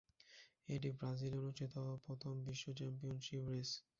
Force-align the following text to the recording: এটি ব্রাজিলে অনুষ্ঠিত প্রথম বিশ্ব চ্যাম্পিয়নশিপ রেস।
এটি 0.69 0.89
ব্রাজিলে 0.97 1.37
অনুষ্ঠিত 1.41 1.73
প্রথম 2.05 2.33
বিশ্ব 2.45 2.65
চ্যাম্পিয়নশিপ 2.77 3.43
রেস। 3.49 3.69